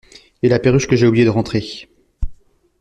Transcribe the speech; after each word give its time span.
Et 0.41 0.49
la 0.49 0.57
perruche 0.57 0.87
que 0.87 0.95
j’ai 0.95 1.05
oublié 1.05 1.25
de 1.25 1.29
rentrer!… 1.29 1.87